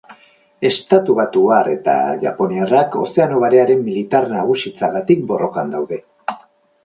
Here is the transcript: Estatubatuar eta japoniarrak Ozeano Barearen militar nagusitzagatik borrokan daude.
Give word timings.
Estatubatuar 0.69 1.67
eta 1.73 1.95
japoniarrak 2.23 2.97
Ozeano 3.03 3.43
Barearen 3.45 3.83
militar 3.89 4.27
nagusitzagatik 4.33 5.21
borrokan 5.33 5.73
daude. 5.77 6.01